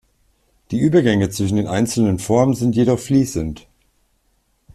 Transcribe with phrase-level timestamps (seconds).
[0.71, 3.67] Die Übergänge zwischen den einzelnen Formen sind jedoch fließend.